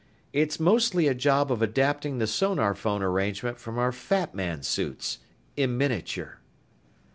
[0.33, 5.19] "It's mostly a job of adapting the sonarphone arrangement from our Fat Man suits
[5.55, 6.39] in miniature."